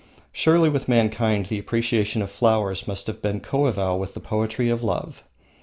Surely 0.31 0.67
with 0.67 0.89
mankind 0.89 1.45
the 1.45 1.59
appreciation 1.59 2.23
of 2.23 2.31
flowers 2.31 2.87
must 2.87 3.05
have 3.05 3.21
been 3.21 3.39
coeval 3.39 3.99
with 3.99 4.15
the 4.15 4.19
poetry 4.19 4.67
of 4.67 4.81
love. 4.81 5.23